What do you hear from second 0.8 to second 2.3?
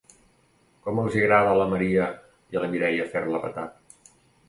Com els hi agrada a la Maria